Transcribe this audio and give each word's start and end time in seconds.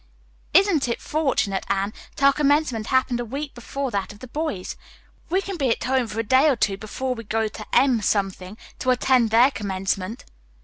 "Isn't 0.55 0.87
it 0.87 0.99
fortunate, 0.99 1.63
Anne, 1.69 1.93
that 2.15 2.25
our 2.25 2.33
commencement 2.33 2.87
happened 2.87 3.19
a 3.19 3.23
week 3.23 3.53
before 3.53 3.91
that 3.91 4.11
of 4.11 4.17
the 4.17 4.27
boys? 4.27 4.75
We 5.29 5.41
can 5.43 5.57
be 5.57 5.69
at 5.69 5.83
home 5.83 6.07
for 6.07 6.19
a 6.19 6.23
day 6.23 6.49
or 6.49 6.55
two 6.55 6.75
before 6.77 7.13
we 7.13 7.23
go 7.23 7.47
to 7.47 7.67
M 7.71 8.01
to 8.01 8.89
attend 8.89 9.29
their 9.29 9.51
commencement." 9.51 10.25